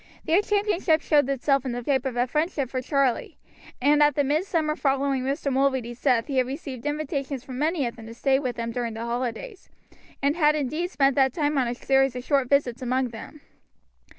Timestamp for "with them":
8.39-8.71